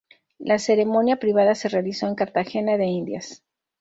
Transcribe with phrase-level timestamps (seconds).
[0.39, 3.43] La ceremonia privada se realizó en Cartagena de Indias.